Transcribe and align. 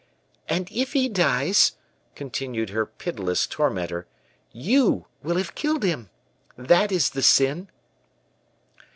"And 0.49 0.67
if 0.71 0.93
he 0.93 1.07
dies," 1.07 1.73
continued 2.15 2.71
her 2.71 2.87
pitiless 2.87 3.45
tormentor, 3.45 4.07
"you 4.51 5.05
will 5.21 5.37
have 5.37 5.53
killed 5.53 5.83
him. 5.83 6.09
That 6.57 6.91
is 6.91 7.11
the 7.11 7.21
sin." 7.21 7.67